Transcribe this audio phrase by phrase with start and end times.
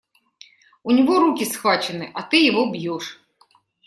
[0.83, 3.21] У него руки схвачены, а ты его бьешь.